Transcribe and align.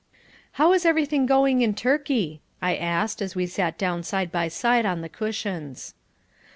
"How 0.53 0.73
is 0.73 0.83
everything 0.83 1.27
going 1.27 1.61
in 1.61 1.75
Turkey?" 1.75 2.41
I 2.59 2.75
asked 2.75 3.21
as 3.21 3.35
we 3.35 3.45
sat 3.45 3.77
down 3.77 4.01
side 4.01 4.31
by 4.31 4.47
side 4.47 4.83
on 4.83 5.01
the 5.01 5.09
cushions. 5.09 5.93